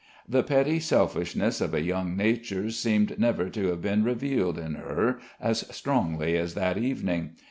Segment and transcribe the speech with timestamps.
[0.27, 5.19] The petty selfishness of a young nature seemed never to have been revealed in her
[5.39, 7.35] as strongly as that evening.